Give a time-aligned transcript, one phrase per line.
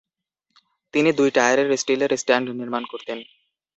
[0.93, 3.17] তিনি দুই টায়ারের স্টিলের স্ট্যান্ড নির্মাণ করতেন।